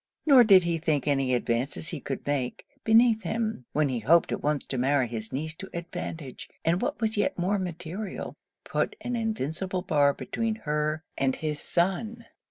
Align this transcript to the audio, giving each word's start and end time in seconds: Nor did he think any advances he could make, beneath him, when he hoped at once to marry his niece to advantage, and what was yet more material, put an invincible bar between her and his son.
Nor 0.25 0.43
did 0.43 0.63
he 0.63 0.79
think 0.79 1.07
any 1.07 1.35
advances 1.35 1.89
he 1.89 1.99
could 1.99 2.25
make, 2.25 2.65
beneath 2.83 3.21
him, 3.21 3.65
when 3.71 3.87
he 3.87 3.99
hoped 3.99 4.31
at 4.31 4.41
once 4.41 4.65
to 4.65 4.79
marry 4.79 5.07
his 5.07 5.31
niece 5.31 5.53
to 5.57 5.69
advantage, 5.75 6.49
and 6.65 6.81
what 6.81 6.99
was 6.99 7.17
yet 7.17 7.37
more 7.37 7.59
material, 7.59 8.35
put 8.65 8.95
an 9.01 9.15
invincible 9.15 9.83
bar 9.83 10.15
between 10.15 10.55
her 10.65 11.03
and 11.19 11.35
his 11.35 11.59
son. 11.59 12.25